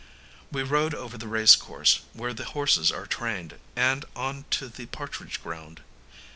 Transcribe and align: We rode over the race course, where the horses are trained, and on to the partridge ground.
We 0.51 0.63
rode 0.63 0.95
over 0.95 1.15
the 1.15 1.27
race 1.27 1.55
course, 1.55 1.99
where 2.13 2.33
the 2.33 2.45
horses 2.45 2.91
are 2.91 3.05
trained, 3.05 3.59
and 3.75 4.03
on 4.15 4.45
to 4.49 4.67
the 4.67 4.87
partridge 4.87 5.43
ground. 5.43 5.83